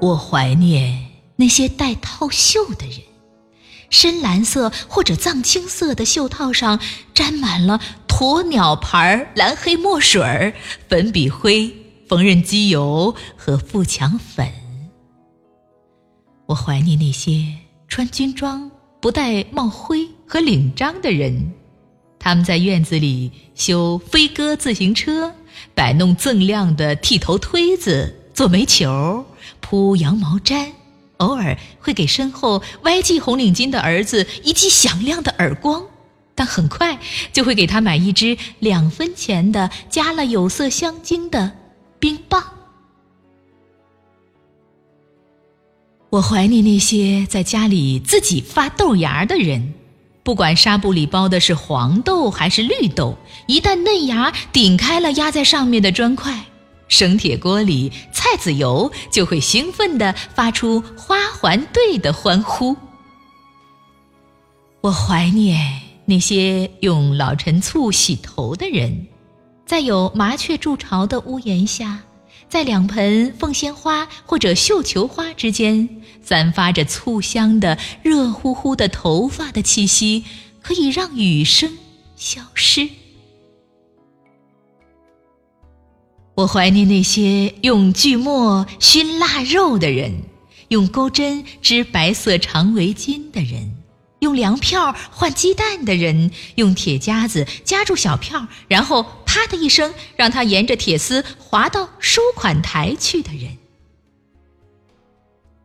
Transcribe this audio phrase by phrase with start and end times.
[0.00, 3.00] 我怀念那些戴套袖的人，
[3.90, 6.80] 深蓝色或者藏青色的袖套上
[7.12, 7.78] 沾满了
[8.08, 10.54] 鸵鸟牌蓝黑墨水、
[10.88, 11.70] 粉笔灰、
[12.08, 14.50] 缝纫机油和富强粉。
[16.46, 17.44] 我怀念那些
[17.86, 21.52] 穿军装不戴帽徽和领章的人，
[22.18, 25.34] 他们在院子里修飞鸽自行车，
[25.74, 28.16] 摆弄锃亮的剃头推子。
[28.32, 29.22] 做煤球，
[29.60, 30.72] 铺羊毛毡，
[31.18, 35.82] 偶尔会给身后歪系红领巾的儿子一记响亮的耳光，
[36.34, 36.98] 但很快
[37.32, 41.52] 就会给他买一支两分钱的加了有色香精的
[41.98, 42.42] 冰棒。
[46.10, 49.74] 我怀念那些在家里自己发豆芽的人，
[50.24, 53.16] 不管纱布里包的是黄豆还是绿豆，
[53.46, 56.46] 一旦嫩芽顶开了压在上面的砖块。
[56.90, 62.76] 生铁锅里菜籽油就会兴奋地发出花环队的欢呼。
[64.82, 69.06] 我怀念那些用老陈醋洗头的人，
[69.64, 72.00] 在有麻雀筑巢的屋檐下，
[72.48, 75.88] 在两盆凤仙花或者绣球花之间，
[76.22, 80.24] 散发着醋香的热乎乎的头发的气息，
[80.60, 81.78] 可以让雨声
[82.16, 82.88] 消失。
[86.34, 90.22] 我怀念那些用锯末熏腊肉的人，
[90.68, 93.76] 用钩针织白色长围巾的人，
[94.20, 103.58] 用粮票换鸡蛋的人，用铁夹子夹住小票，然后啪的一声让它沿着铁丝滑到收款台去的人。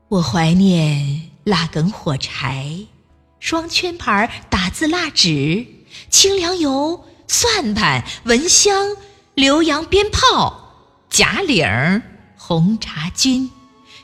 [0.10, 2.80] 我怀念蜡梗火柴、
[3.40, 5.66] 双圈牌打字蜡纸、
[6.10, 8.98] 清凉油、算盘、蚊香、
[9.36, 10.65] 浏阳鞭炮。
[11.16, 12.02] 假领儿、
[12.36, 13.50] 红茶军、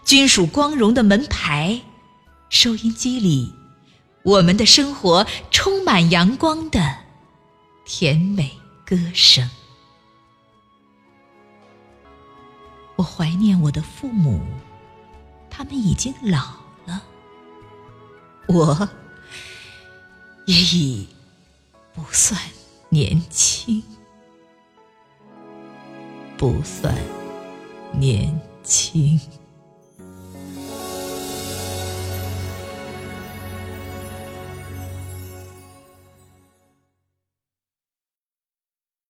[0.06, 1.82] 军属光荣的门牌，
[2.48, 3.54] 收音机里，
[4.24, 7.00] 我们的生活充满阳光的
[7.84, 9.50] 甜美歌声。
[12.96, 14.40] 我怀念我的父母，
[15.50, 16.54] 他们已经老
[16.86, 17.04] 了，
[18.48, 18.88] 我
[20.46, 21.10] 也已
[21.94, 22.40] 不算
[22.88, 23.84] 年轻。
[26.42, 26.92] 不算
[27.92, 29.41] 年轻。